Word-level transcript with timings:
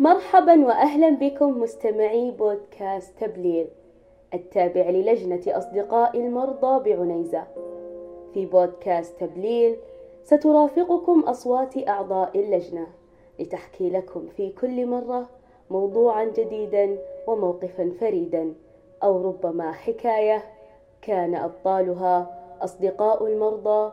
مرحبا 0.00 0.66
واهلا 0.66 1.10
بكم 1.10 1.60
مستمعي 1.60 2.30
بودكاست 2.30 3.18
تبليل 3.20 3.68
التابع 4.34 4.90
للجنة 4.90 5.40
أصدقاء 5.46 6.20
المرضى 6.20 6.90
بعنيزة. 6.90 7.44
في 8.34 8.46
بودكاست 8.46 9.20
تبليل 9.20 9.76
سترافقكم 10.24 11.20
أصوات 11.20 11.88
أعضاء 11.88 12.38
اللجنة 12.38 12.86
لتحكي 13.38 13.90
لكم 13.90 14.26
في 14.36 14.52
كل 14.52 14.86
مرة 14.86 15.28
موضوعا 15.70 16.24
جديدا 16.24 16.98
وموقفا 17.26 17.92
فريدا 18.00 18.54
أو 19.02 19.22
ربما 19.28 19.72
حكاية 19.72 20.44
كان 21.02 21.34
أبطالها 21.34 22.40
أصدقاء 22.60 23.26
المرضى 23.26 23.92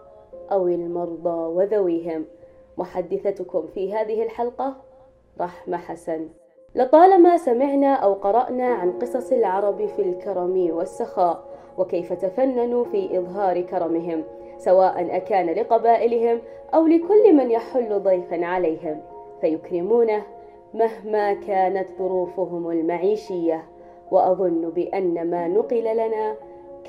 أو 0.52 0.68
المرضى 0.68 1.54
وذويهم. 1.56 2.26
محدثتكم 2.78 3.68
في 3.68 3.94
هذه 3.94 4.24
الحلقة 4.24 4.85
رحمة 5.42 5.78
حسن. 5.78 6.30
لطالما 6.76 7.38
سمعنا 7.38 7.94
أو 7.94 8.14
قرأنا 8.14 8.68
عن 8.68 8.92
قصص 8.92 9.32
العرب 9.32 9.86
في 9.86 10.02
الكرم 10.02 10.70
والسخاء 10.72 11.44
وكيف 11.78 12.14
تفننوا 12.14 12.84
في 12.84 13.20
إظهار 13.20 13.62
كرمهم 13.62 14.24
سواء 14.58 15.16
أكان 15.16 15.46
لقبائلهم 15.46 16.40
أو 16.74 16.88
لكل 16.88 17.34
من 17.34 17.52
يحل 17.52 18.00
ضيفا 18.00 18.46
عليهم. 18.46 19.02
فيكرمونه 19.42 20.24
مهما 20.74 21.34
كانت 21.34 21.88
ظروفهم 22.00 22.70
المعيشية. 22.70 23.64
وأظن 24.12 24.70
بأن 24.70 25.30
ما 25.30 25.48
نقل 25.48 25.84
لنا 25.84 26.36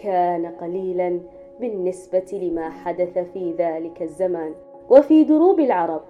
كان 0.02 0.46
قليلا 0.46 1.20
بالنسبة 1.60 2.38
لما 2.42 2.70
حدث 2.70 3.18
في 3.18 3.54
ذلك 3.58 4.02
الزمان. 4.02 4.54
وفي 4.90 5.24
دروب 5.24 5.60
العرب 5.60 6.00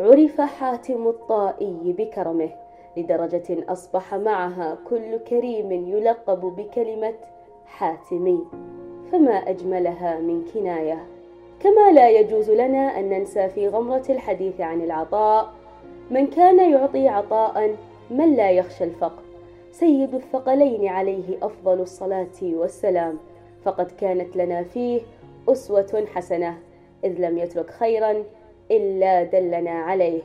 عرف 0.00 0.40
حاتم 0.40 1.08
الطائي 1.08 1.94
بكرمه 1.98 2.50
لدرجة 2.96 3.72
أصبح 3.72 4.14
معها 4.14 4.78
كل 4.90 5.18
كريم 5.18 5.72
يلقب 5.72 6.40
بكلمة 6.40 7.14
حاتمي 7.66 8.46
فما 9.12 9.34
أجملها 9.34 10.18
من 10.18 10.44
كناية. 10.54 11.06
كما 11.60 11.92
لا 11.92 12.10
يجوز 12.10 12.50
لنا 12.50 12.98
أن 12.98 13.08
ننسى 13.08 13.48
في 13.48 13.68
غمرة 13.68 14.04
الحديث 14.10 14.60
عن 14.60 14.80
العطاء 14.80 15.52
من 16.10 16.26
كان 16.26 16.70
يعطي 16.70 17.08
عطاء 17.08 17.76
من 18.10 18.34
لا 18.34 18.50
يخشى 18.50 18.84
الفقر. 18.84 19.22
سيد 19.72 20.14
الثقلين 20.14 20.88
عليه 20.88 21.38
أفضل 21.42 21.80
الصلاة 21.80 22.42
والسلام. 22.42 23.18
فقد 23.64 23.90
كانت 23.90 24.36
لنا 24.36 24.62
فيه 24.62 25.00
أسوة 25.48 26.04
حسنة 26.14 26.58
إذ 27.04 27.12
لم 27.18 27.38
يترك 27.38 27.70
خيرا 27.70 28.24
إلا 28.70 29.22
دلنا 29.22 29.70
عليه 29.70 30.22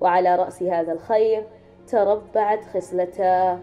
وعلى 0.00 0.36
رأس 0.36 0.62
هذا 0.62 0.92
الخير 0.92 1.42
تربعت 1.88 2.64
خصلتا 2.64 3.58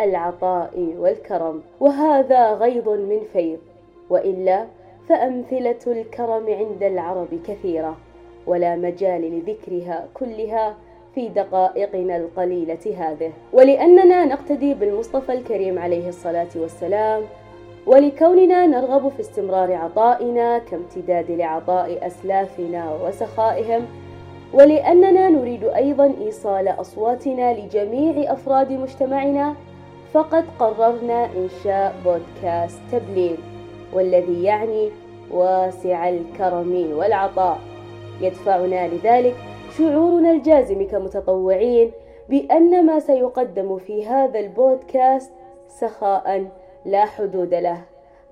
العطاء 0.00 0.94
والكرم. 0.98 1.62
وهذا 1.80 2.52
غيض 2.52 2.88
من 2.88 3.20
فيض 3.32 3.58
وإلا 4.10 4.66
فأمثلة 5.08 5.78
الكرم 5.86 6.46
عند 6.48 6.82
العرب 6.82 7.28
كثيرة 7.46 7.96
ولا 8.46 8.76
مجال 8.76 9.20
لذكرها 9.20 10.08
كلها 10.14 10.76
في 11.14 11.28
دقائقنا 11.28 12.16
القليلة 12.16 12.94
هذه. 12.98 13.32
ولأننا 13.52 14.24
نقتدي 14.24 14.74
بالمصطفى 14.74 15.32
الكريم 15.32 15.78
عليه 15.78 16.08
الصلاة 16.08 16.48
والسلام 16.56 17.22
ولكوننا 17.88 18.66
نرغب 18.66 19.08
في 19.08 19.20
استمرار 19.20 19.72
عطائنا 19.72 20.58
كامتداد 20.58 21.30
لعطاء 21.30 22.06
أسلافنا 22.06 22.94
وسخائهم 23.04 23.86
ولأننا 24.54 25.28
نريد 25.28 25.64
أيضا 25.64 26.14
إيصال 26.20 26.68
أصواتنا 26.68 27.54
لجميع 27.54 28.32
أفراد 28.32 28.72
مجتمعنا 28.72 29.54
فقد 30.12 30.44
قررنا 30.58 31.24
إنشاء 31.36 31.94
بودكاست 32.04 32.80
تبليل 32.92 33.36
والذي 33.92 34.42
يعني 34.44 34.90
واسع 35.30 36.08
الكرم 36.08 36.92
والعطاء. 36.92 37.58
يدفعنا 38.20 38.88
لذلك 38.88 39.34
شعورنا 39.78 40.30
الجازم 40.32 40.86
كمتطوعين 40.86 41.90
بأن 42.28 42.86
ما 42.86 43.00
سيقدم 43.00 43.78
في 43.78 44.06
هذا 44.06 44.40
البودكاست 44.40 45.32
سخاء 45.68 46.46
لا 46.84 47.04
حدود 47.04 47.54
له. 47.54 47.80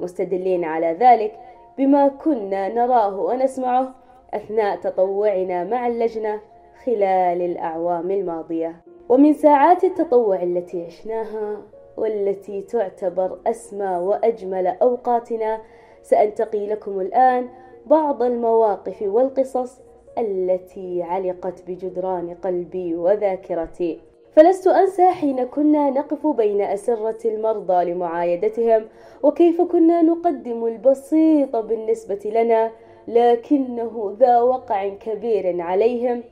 مستدلين 0.00 0.64
على 0.64 0.96
ذلك 1.00 1.32
بما 1.78 2.08
كنا 2.08 2.68
نراه 2.68 3.20
ونسمعه 3.20 3.94
أثناء 4.34 4.76
تطوعنا 4.76 5.64
مع 5.64 5.86
اللجنة 5.86 6.40
خلال 6.84 7.42
الأعوام 7.42 8.10
الماضية. 8.10 8.76
ومن 9.08 9.32
ساعات 9.32 9.84
التطوع 9.84 10.42
التي 10.42 10.84
عشناها 10.84 11.62
والتي 11.96 12.62
تعتبر 12.62 13.38
أسمى 13.46 13.96
وأجمل 13.96 14.66
أوقاتنا 14.66 15.60
سأنتقي 16.02 16.66
لكم 16.66 17.00
الآن 17.00 17.48
بعض 17.86 18.22
المواقف 18.22 19.02
والقصص 19.02 19.80
التي 20.18 21.02
علقت 21.02 21.62
بجدران 21.68 22.34
قلبي 22.34 22.94
وذاكرتي. 22.94 24.00
فلست 24.36 24.66
أنسى 24.66 25.06
حين 25.06 25.44
كنا 25.44 25.90
نقف 25.90 26.26
بين 26.26 26.60
أسرة 26.60 27.18
المرضى 27.24 27.84
لمعايدتهم 27.84 28.84
وكيف 29.22 29.62
كنا 29.62 30.02
نقدم 30.02 30.66
البسيط 30.66 31.56
بالنسبة 31.56 32.20
لنا 32.24 32.70
لكنه 33.08 34.16
ذا 34.20 34.40
وقع 34.40 34.88
كبير 34.88 35.60
عليهم. 35.60 36.22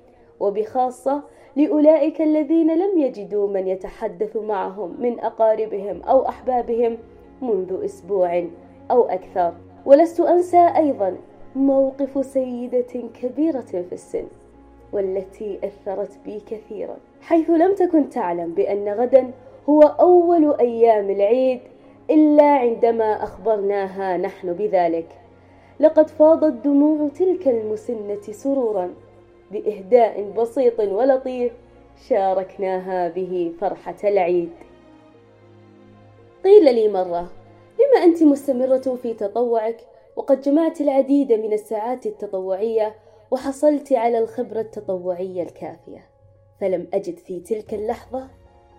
وبخاصة 0.40 1.22
لأولئك 1.56 2.22
الذين 2.22 2.78
لم 2.78 2.98
يجدوا 2.98 3.48
من 3.48 3.68
يتحدث 3.68 4.36
معهم 4.36 4.96
من 5.00 5.20
أقاربهم 5.20 6.02
أو 6.02 6.28
أحبابهم 6.28 6.98
منذ 7.42 7.84
أسبوع 7.84 8.44
أو 8.90 9.02
أكثر. 9.02 9.54
ولست 9.86 10.20
أنسى 10.20 10.72
أيضا 10.76 11.16
موقف 11.56 12.26
سيدة 12.26 13.02
كبيرة 13.22 13.60
في 13.60 13.92
السن. 13.92 14.24
والتي 14.94 15.58
أثرت 15.64 16.18
بي 16.24 16.40
كثيرا 16.50 16.96
حيث 17.20 17.50
لم 17.50 17.74
تكن 17.74 18.10
تعلم 18.10 18.54
بأن 18.54 18.88
غدا 18.88 19.30
هو 19.68 19.82
أول 19.82 20.54
أيام 20.60 21.10
العيد 21.10 21.60
إلا 22.10 22.44
عندما 22.44 23.22
أخبرناها 23.22 24.16
نحن 24.16 24.52
بذلك. 24.52 25.06
لقد 25.80 26.08
فاضت 26.10 26.64
دموع 26.64 27.08
تلك 27.08 27.48
المسنة 27.48 28.20
سرورا 28.20 28.94
بإهداء 29.50 30.30
بسيط 30.36 30.80
ولطيف 30.80 31.52
شاركناها 32.08 33.08
به 33.08 33.52
فرحة 33.60 33.96
العيد. 34.04 34.50
قيل 36.44 36.74
لي 36.74 36.88
مرة 36.88 37.28
لما 37.80 38.04
أنت 38.04 38.22
مستمرة 38.22 38.98
في 39.02 39.14
تطوعك 39.14 39.76
وقد 40.16 40.40
جمعت 40.40 40.80
العديد 40.80 41.32
من 41.32 41.52
الساعات 41.52 42.06
التطوعية 42.06 42.94
وحصلت 43.34 43.92
على 43.92 44.18
الخبرة 44.18 44.60
التطوعية 44.60 45.42
الكافية 45.42 46.06
فلم 46.60 46.86
أجد 46.94 47.18
في 47.18 47.40
تلك 47.40 47.74
اللحظة 47.74 48.28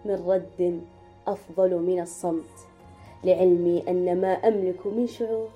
من 0.06 0.26
رد 0.28 0.82
أفضل 1.28 1.80
من 1.80 2.02
الصمت. 2.02 2.68
لعلمي 3.24 3.84
أن 3.88 4.22
ما 4.22 4.34
أملك 4.34 4.88
من 4.88 5.08
شعور 5.08 5.50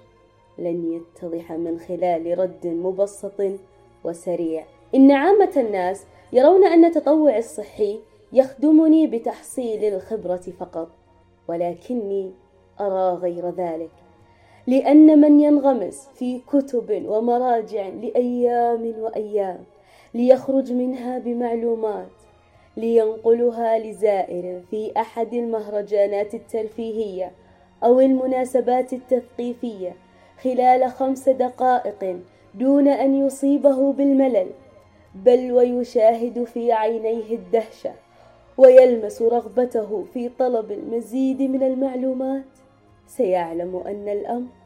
لن 0.58 0.94
يتضح 0.94 1.52
من 1.52 1.80
خلال 1.80 2.40
رد 2.40 2.68
مبسط 2.68 3.42
وسريع. 4.04 4.66
إن 4.96 5.12
عامة 5.12 5.52
الناس 5.58 6.06
يرون 6.34 6.66
أن 6.66 6.86
التطوع 6.86 7.38
الصحي 7.38 8.00
يخدمني 8.34 9.08
بتحصيل 9.08 9.84
الخبرة 9.84 10.54
فقط 10.60 10.90
ولكني 11.48 12.32
أرى 12.80 13.18
غير 13.18 13.50
ذلك. 13.50 13.92
لأن 14.70 15.22
من 15.22 15.40
ينغمس 15.40 16.08
في 16.16 16.40
كتب 16.40 17.06
ومراجع 17.08 17.88
لأيام 17.88 18.94
وأيام 19.00 19.60
ليخرج 20.14 20.74
منها 20.74 21.20
بمعلومات 21.20 22.10
لينقلها 22.78 23.80
لزائر 23.80 24.62
في 24.72 24.92
أحد 24.98 25.34
المهرجانات 25.34 26.34
الترفيهية 26.34 27.32
أو 27.84 28.00
المناسبات 28.00 28.94
التثقيفية 28.94 29.96
خلال 30.44 30.92
خمس 30.92 31.30
دقائق 31.30 32.20
دون 32.56 32.88
أن 32.88 33.16
يصيبه 33.26 33.94
بالملل 33.94 34.48
بل 35.16 35.52
ويشاهد 35.52 36.44
في 36.44 36.72
عينيه 36.72 37.36
الدهشة 37.36 37.92
ويلمس 38.58 39.22
رغبته 39.22 40.06
في 40.14 40.30
طلب 40.30 40.72
المزيد 40.72 41.42
من 41.42 41.64
المعلومات. 41.64 42.46
سيعلم 43.08 43.76
أن 43.76 44.10
الأمر 44.10 44.59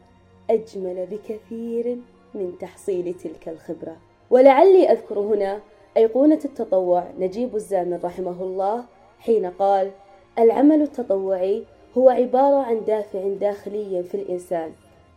أجمل 0.49 1.07
بكثير 1.11 1.97
من 2.33 2.53
تحصيل 2.59 3.13
تلك 3.13 3.49
الخبرة. 3.49 3.97
ولعلي 4.29 4.91
أذكر 4.91 5.19
هنا 5.19 5.59
أيقونة 5.97 6.39
التطوع 6.45 7.03
نجيب 7.19 7.55
الزامل 7.55 8.03
رحمه 8.03 8.43
الله 8.43 8.83
حين 9.19 9.45
قال 9.45 9.91
العمل 10.39 10.81
التطوعي 10.81 11.63
هو 11.97 12.09
عبارة 12.09 12.63
عن 12.63 12.85
دافع 12.85 13.27
داخلي 13.27 14.03
في 14.03 14.15
الإنسان. 14.15 14.71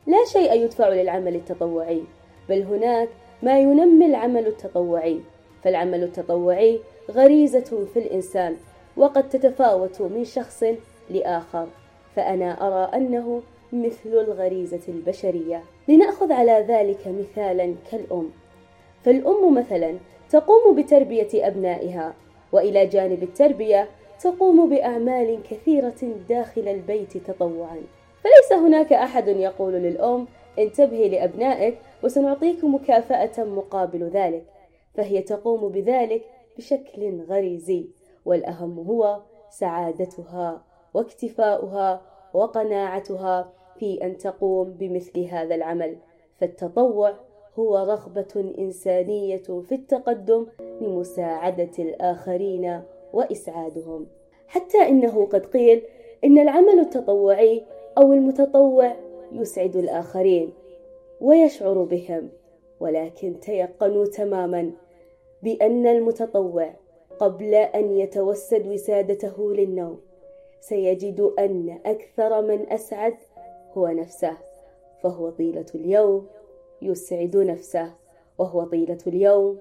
لا 0.06 0.25
شيء 0.32 0.52
يدفع 0.52 0.88
للعمل 0.88 1.34
التطوعي 1.34 2.02
بل 2.49 2.62
هناك 2.62 3.08
ما 3.43 3.58
ينمي 3.58 4.06
العمل 4.06 4.46
التطوعي. 4.46 5.20
فالعمل 5.62 6.02
التطوعي 6.02 6.81
غريزة 7.11 7.87
في 7.94 7.99
الإنسان 7.99 8.56
وقد 8.96 9.28
تتفاوت 9.28 10.02
من 10.02 10.25
شخص 10.25 10.64
لآخر. 11.11 11.67
فأنا 12.17 12.67
أرى 12.67 12.96
أنه 12.96 13.43
مثل 13.72 14.08
الغريزة 14.08 14.80
البشرية. 14.88 15.62
لنأخذ 15.88 16.32
على 16.32 16.64
ذلك 16.68 17.08
مثالا 17.08 17.74
كالأم. 17.90 18.30
فالأم 19.04 19.54
مثلا 19.54 19.96
تقوم 20.30 20.76
بتربية 20.76 21.28
أبنائها 21.34 22.14
وإلى 22.52 22.86
جانب 22.86 23.22
التربية 23.22 23.88
تقوم 24.20 24.70
بأعمال 24.70 25.38
كثيرة 25.50 26.14
داخل 26.28 26.68
البيت 26.68 27.16
تطوعا. 27.16 27.76
فليس 28.22 28.60
هناك 28.62 28.92
أحد 28.92 29.28
يقول 29.28 29.72
للأم 29.72 30.26
انتبهي 30.58 31.08
لأبنائك 31.08 31.78
وسنعطيك 32.02 32.64
مكافأة 32.64 33.44
مقابل 33.44 34.04
ذلك. 34.04 34.44
فهي 34.94 35.22
تقوم 35.22 35.68
بذلك 35.68 36.22
بشكل 36.58 37.20
غريزي 37.28 37.86
والأهم 38.24 38.78
هو 38.78 39.20
سعادتها 39.50 40.62
واكتفاؤها 40.94 42.00
وقناعتها 42.34 43.52
في 43.78 44.05
أن 44.05 44.17
تقوم 44.17 44.70
بمثل 44.70 45.20
هذا 45.20 45.55
العمل. 45.55 45.96
فالتطوع 46.40 47.14
هو 47.58 47.76
رغبة 47.76 48.55
إنسانية 48.58 49.37
في 49.37 49.73
التقدم 49.73 50.46
لمساعدة 50.81 51.70
الآخرين 51.78 52.82
وإسعادهم. 53.12 54.06
حتى 54.46 54.78
إنه 54.88 55.26
قد 55.26 55.46
قيل 55.46 55.82
إن 56.25 56.38
العمل 56.38 56.78
التطوعي 56.78 57.62
أو 57.99 58.12
المتطوع 58.12 58.96
يسعد 59.32 59.76
الآخرين 59.76 60.52
ويشعر 61.20 61.82
بهم 61.82 62.28
ولكن 62.81 63.40
تيقنوا 63.40 64.06
تماما 64.06 64.70
بأن 65.43 65.87
المتطوع 65.87 66.70
قبل 67.19 67.55
أن 67.55 67.90
يتوسد 67.96 68.67
وسادته 68.67 69.52
للنوم. 69.52 70.00
سيجد 70.61 71.20
أن 71.38 71.78
أكثر 71.87 72.43
من 72.43 72.73
أسعد 72.73 73.14
هو 73.76 73.88
نفسه 73.88 74.37
فهو 75.02 75.31
طيلة 75.31 75.67
اليوم 75.75 76.26
يسعد 76.82 77.37
نفسه 77.37 77.93
وهو 78.38 78.64
طيلة 78.64 78.99
اليوم 79.06 79.58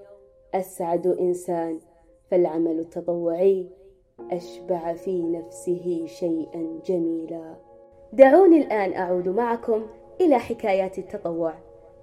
أسعد 0.54 1.08
إنسان 1.08 1.80
فالعمل 2.32 2.80
التطوعي 2.80 3.70
أشبع 4.32 4.94
في 4.94 5.22
نفسه 5.22 6.06
شيئا 6.06 6.80
جميلا. 6.86 7.56
دعوني 8.14 8.58
الآن 8.58 8.94
أعود 8.94 9.30
معكم 9.30 9.86
إلى 10.22 10.40
حكايات 10.40 10.98
التطوع 10.98 11.54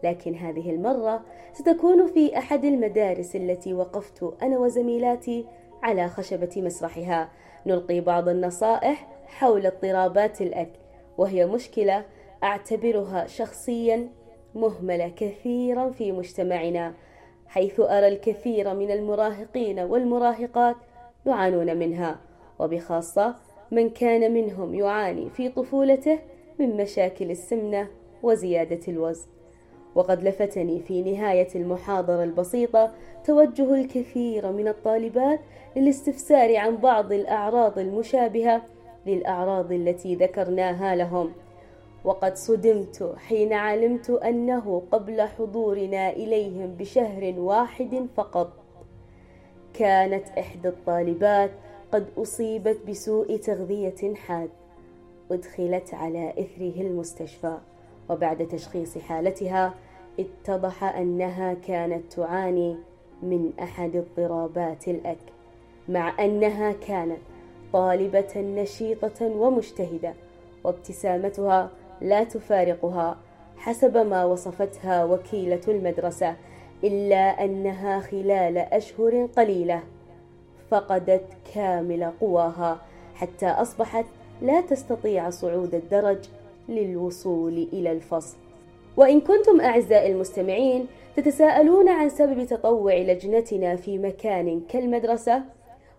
لكن 0.04 0.34
هذه 0.34 0.70
المرة 0.70 1.22
ستكون 1.52 2.06
في 2.06 2.38
أحد 2.38 2.64
المدارس 2.64 3.36
التي 3.36 3.74
وقفت 3.74 4.34
أنا 4.42 4.58
وزميلاتي 4.58 5.46
على 5.82 6.08
خشبة 6.08 6.50
مسرحها. 6.56 7.30
نلقي 7.66 8.00
بعض 8.00 8.28
النصائح 8.28 9.08
حول 9.26 9.66
اضطرابات 9.66 10.40
الأكل. 10.40 10.81
وهي 11.18 11.46
مشكلة 11.46 12.04
أعتبرها 12.44 13.26
شخصيا 13.26 14.08
مهملة 14.54 15.08
كثيرا 15.16 15.90
في 15.90 16.12
مجتمعنا 16.12 16.94
حيث 17.46 17.80
أرى 17.80 18.08
الكثير 18.08 18.74
من 18.74 18.90
المراهقين 18.90 19.80
والمراهقات 19.80 20.76
يعانون 21.26 21.76
منها 21.76 22.20
وبخاصة 22.58 23.34
من 23.70 23.90
كان 23.90 24.34
منهم 24.34 24.74
يعاني 24.74 25.30
في 25.30 25.48
طفولته 25.48 26.18
من 26.58 26.76
مشاكل 26.76 27.30
السمنة 27.30 27.88
وزيادة 28.22 28.80
الوزن. 28.88 29.26
وقد 29.94 30.24
لفتني 30.24 30.80
في 30.80 31.02
نهاية 31.02 31.48
المحاضرة 31.54 32.24
البسيطة 32.24 32.92
توجه 33.24 33.74
الكثير 33.74 34.52
من 34.52 34.68
الطالبات 34.68 35.40
للاستفسار 35.76 36.56
عن 36.56 36.76
بعض 36.76 37.12
الأعراض 37.12 37.78
المشابهة 37.78 38.62
للأعراض 39.06 39.72
التي 39.72 40.14
ذكرناها 40.14 40.94
لهم. 40.96 41.32
وقد 42.04 42.36
صدمت 42.36 43.14
حين 43.16 43.52
علمت 43.52 44.10
أنه 44.10 44.82
قبل 44.92 45.22
حضورنا 45.22 46.10
إليهم 46.10 46.66
بشهر 46.66 47.34
واحد 47.36 48.06
فقط. 48.16 48.52
كانت 49.74 50.28
إحدى 50.38 50.68
الطالبات 50.68 51.50
قد 51.92 52.06
أصيبت 52.18 52.78
بسوء 52.88 53.36
تغذية 53.36 54.14
حاد 54.14 54.50
أدخلت 55.30 55.94
على 55.94 56.30
إثره 56.30 56.80
المستشفى. 56.80 57.58
وبعد 58.10 58.48
تشخيص 58.48 58.98
حالتها 58.98 59.74
اتضح 60.20 60.84
أنها 60.84 61.54
كانت 61.54 62.12
تعاني 62.12 62.76
من 63.22 63.52
أحد 63.62 63.96
اضطرابات 63.96 64.88
الأكل 64.88 65.32
مع 65.88 66.24
أنها 66.24 66.72
كانت 66.72 67.18
طالبة 67.72 68.32
نشيطة 68.36 69.26
ومجتهدة 69.26 70.14
وابتسامتها 70.64 71.70
لا 72.00 72.24
تفارقها 72.24 73.16
حسب 73.56 73.96
ما 73.96 74.24
وصفتها 74.24 75.04
وكيلة 75.04 75.60
المدرسة 75.68 76.36
إلا 76.84 77.44
أنها 77.44 78.00
خلال 78.00 78.58
أشهر 78.58 79.28
قليلة 79.36 79.82
فقدت 80.70 81.24
كامل 81.54 82.12
قواها 82.20 82.80
حتى 83.14 83.46
أصبحت 83.46 84.04
لا 84.42 84.60
تستطيع 84.60 85.30
صعود 85.30 85.74
الدرج 85.74 86.18
للوصول 86.68 87.68
إلى 87.72 87.92
الفصل. 87.92 88.36
وإن 88.96 89.20
كنتم 89.20 89.60
أعزائي 89.60 90.12
المستمعين 90.12 90.86
تتساءلون 91.16 91.88
عن 91.88 92.08
سبب 92.08 92.46
تطوع 92.46 92.94
لجنتنا 92.94 93.76
في 93.76 93.98
مكان 93.98 94.60
كالمدرسة؟ 94.68 95.42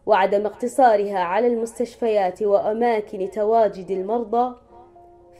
وعدم 0.06 0.46
اقتصارها 0.46 1.20
على 1.20 1.48
المستشفيات 1.48 2.44
وأماكن 2.44 3.30
تواجد 3.32 3.92
المرضى 3.92 4.56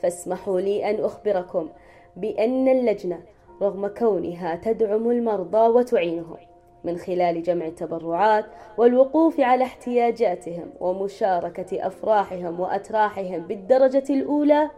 فاسمحوا 0.02 0.60
لي 0.60 0.90
أن 0.90 1.04
أخبركم 1.04 1.68
بأن 2.16 2.68
اللجنة 2.68 3.20
رغم 3.62 3.86
كونها 3.86 4.56
تدعم 4.56 5.10
المرضى 5.10 5.68
وتعينهم 5.68 6.36
من 6.84 6.98
خلال 6.98 7.42
جمع 7.42 7.66
التبرعات 7.66 8.44
والوقوف 8.78 9.40
على 9.40 9.64
احتياجاتهم 9.64 10.70
ومشاركة 10.80 11.86
أفراحهم 11.86 12.60
وأتراحهم 12.60 13.40
بالدرجة 13.40 14.04
الأولى 14.10 14.70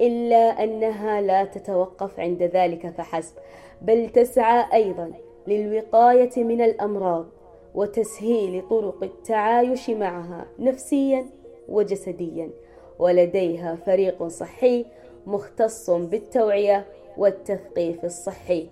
إلا 0.00 0.64
أنها 0.64 1.20
لا 1.20 1.44
تتوقف 1.44 2.20
عند 2.20 2.42
ذلك 2.42 2.90
فحسب 2.90 3.34
بل 3.82 4.08
تسعى 4.08 4.64
أيضا 4.72 5.12
للوقاية 5.46 6.44
من 6.44 6.60
الأمراض 6.60 7.26
وتسهيل 7.74 8.68
طرق 8.68 9.02
التعايش 9.02 9.90
معها 9.90 10.46
نفسيا 10.58 11.26
وجسديا. 11.68 12.50
ولديها 12.98 13.74
فريق 13.74 14.26
صحي 14.26 14.84
مختص 15.26 15.90
بالتوعية 15.90 16.86
والتثقيف 17.16 18.04
الصحي. 18.04 18.68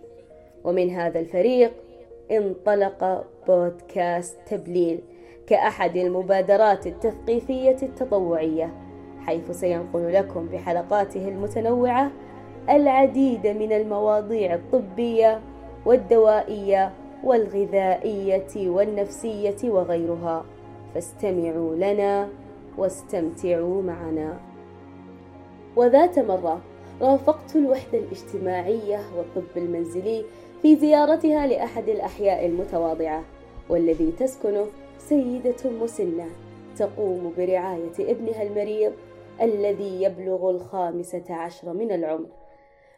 ومن 0.65 0.91
هذا 0.91 1.21
الفريق 1.21 1.73
انطلق 2.31 3.25
بودكاست 3.49 4.39
تبليل 4.47 5.01
كأحد 5.47 5.97
المبادرات 5.97 6.87
التثقيفية 6.87 7.77
التطوعية 7.83 8.75
حيث 9.21 9.51
سينقل 9.51 10.13
لكم 10.13 10.47
بحلقاته 10.49 11.29
المتنوعة 11.29 12.11
العديد 12.71 13.47
من 13.47 13.73
المواضيع 13.73 14.55
الطبية 14.55 15.41
والدوائية 15.87 16.93
والغذائية 17.25 18.71
والنفسية 18.71 19.71
وغيرها. 19.71 20.45
فاستمعوا 20.95 21.75
لنا 21.75 22.29
واستمتعوا 22.79 23.83
معنا. 23.83 24.41
وذات 25.77 26.19
مرة 26.19 26.61
رافقت 27.01 27.57
الوحدة 27.57 27.99
الاجتماعية 27.99 29.01
والطب 29.17 29.57
المنزلي 29.57 30.25
في 30.63 30.77
زيارتها 30.77 31.47
لأحد 31.47 31.89
الأحياء 31.89 32.47
المتواضعة 32.47 33.23
والذي 33.69 34.13
تسكنه 34.19 34.67
سيدة 34.99 35.71
مسنة 35.83 36.27
تقوم 36.77 37.33
برعاية 37.39 37.93
ابنها 38.01 38.43
المريض 38.43 38.93
الذي 39.43 40.03
يبلغ 40.03 40.51
الخامسة 40.51 41.25
عشر 41.35 41.73
من 41.73 41.93
العمر. 41.93 42.27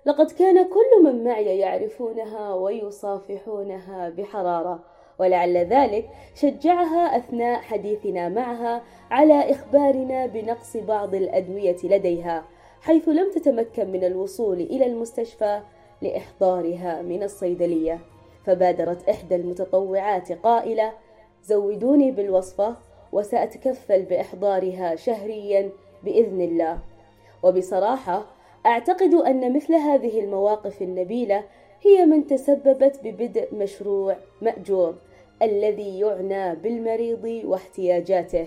لقد 0.07 0.31
كان 0.31 0.69
كل 0.69 1.05
من 1.05 1.25
معي 1.25 1.59
يعرفونها 1.59 2.55
ويصافحونها 2.55 4.09
بحرارة 4.09 4.81
ولعل 5.19 5.57
ذلك 5.57 6.11
شجعها 6.35 7.17
أثناء 7.17 7.61
حديثنا 7.61 8.29
معها 8.29 8.83
على 9.11 9.51
إخبارنا 9.51 10.27
بنقص 10.27 10.77
بعض 10.77 11.15
الأدوية 11.15 11.77
لديها 11.85 12.45
حيث 12.81 13.09
لم 13.09 13.31
تتمكن 13.31 13.93
من 13.93 14.05
الوصول 14.05 14.61
إلى 14.61 14.87
المستشفى 14.87 15.61
لإحضارها 16.03 17.03
من 17.03 17.23
الصيدلية. 17.23 17.99
فبادرت 18.47 19.09
إحدى 19.09 19.37
المتطوعات 19.37 20.33
قائلة 20.33 20.93
زودوني 21.45 22.11
بالوصفة 22.11 22.77
وسأتكفل 23.13 24.03
بإحضارها 24.03 24.97
شهريا 24.97 25.71
بإذن 26.03 26.41
الله. 26.41 26.79
وبصراحة 27.43 28.34
أعتقد 28.67 29.15
أن 29.15 29.57
مثل 29.57 29.75
هذه 29.75 30.21
المواقف 30.21 30.83
النبيلة 30.83 31.45
هي 31.83 32.07
من 32.07 32.27
تسببت 32.27 33.01
ببدء 33.05 33.55
مشروع 33.55 34.17
مأجور 34.43 34.95
الذي 35.43 35.99
يعنى 35.99 36.55
بالمريض 36.55 37.43
واحتياجاته 37.45 38.47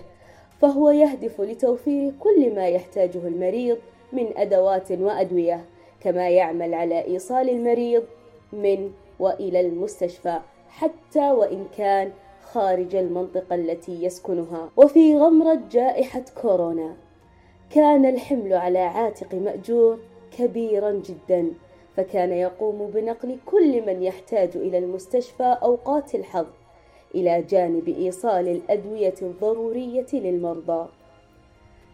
فهو 0.60 0.90
يهدف 0.90 1.40
لتوفير 1.40 2.12
كل 2.20 2.54
ما 2.54 2.68
يحتاجه 2.68 3.28
المريض 3.28 3.78
من 4.12 4.26
أدوات 4.36 4.92
وأدوية 4.92 5.64
كما 6.00 6.28
يعمل 6.28 6.74
على 6.74 7.04
إيصال 7.04 7.50
المريض 7.50 8.04
من 8.52 8.90
وإلى 9.18 9.60
المستشفى 9.60 10.38
حتى 10.68 11.30
وإن 11.30 11.66
كان 11.76 12.12
خارج 12.52 12.96
المنطقة 12.96 13.54
التي 13.54 14.04
يسكنها. 14.04 14.70
وفي 14.76 15.16
غمرة 15.16 15.60
جائحة 15.70 16.24
كورونا 16.42 16.96
كان 17.70 18.06
الحمل 18.06 18.52
على 18.52 18.78
عاتق 18.78 19.34
مأجور 19.34 19.98
كبيرا 20.38 20.92
جدا 20.92 21.52
فكان 21.96 22.32
يقوم 22.32 22.90
بنقل 22.94 23.38
كل 23.46 23.86
من 23.86 24.02
يحتاج 24.02 24.56
إلى 24.56 24.78
المستشفى 24.78 25.56
أوقات 25.62 26.14
الحظ 26.14 26.46
إلى 27.14 27.42
جانب 27.42 27.88
إيصال 27.88 28.48
الأدوية 28.48 29.14
الضرورية 29.22 30.06
للمرضى. 30.12 30.88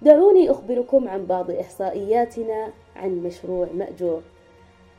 دعوني 0.02 0.50
أخبركم 0.50 1.08
عن 1.08 1.26
بعض 1.26 1.50
إحصائياتنا 1.50 2.72
عن 2.96 3.22
مشروع 3.22 3.66
مأجور. 3.74 4.22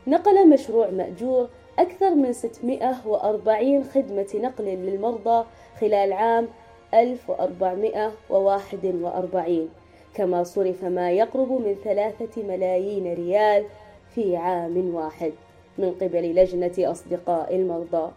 نقل 0.08 0.50
مشروع 0.50 0.90
مأجور 0.90 1.50
أكثر 1.80 2.16
من 2.16 2.34
640 2.34 3.84
خدمة 3.84 4.28
نقل 4.36 4.66
للمرضى 4.66 5.46
خلال 5.80 6.14
عام 6.14 6.48
1441 6.94 9.70
كما 10.16 10.44
صرف 10.44 10.84
ما 10.84 11.12
يقرب 11.12 11.52
من 11.52 11.76
ثلاثة 11.84 12.44
ملايين 12.44 13.14
ريال 13.14 13.66
في 14.10 14.38
عام 14.38 14.96
واحد 14.96 15.32
من 15.78 15.92
قبل 15.92 16.36
لجنة 16.36 16.74
أصدقاء 16.80 17.56
المرضى. 17.56 18.12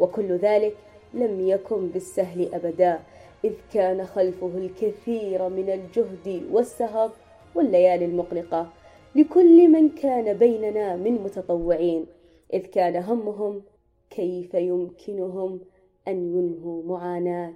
وكل 0.00 0.36
ذلك 0.36 0.76
لم 1.14 1.48
يكن 1.48 1.88
بالسهل 1.88 2.54
أبدا 2.54 3.00
إذ 3.44 3.52
كان 3.72 4.04
خلفه 4.04 4.50
الكثير 4.54 5.48
من 5.48 5.70
الجهد 5.70 6.42
والسهر 6.52 7.10
والليالي 7.54 8.04
المقلقة 8.04 8.68
لكل 9.14 9.68
من 9.68 9.88
كان 9.88 10.32
بيننا 10.32 10.96
من 10.96 11.12
متطوعين 11.12 12.06
إذ 12.54 12.60
كان 12.60 12.96
همهم 12.96 13.62
كيف 14.10 14.54
يمكنهم 14.54 15.60
أن 16.08 16.36
ينهوا 16.36 16.82
معاناة 16.82 17.52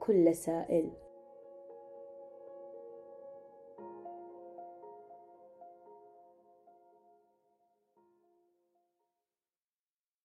كل 0.00 0.34
سائل. 0.34 1.03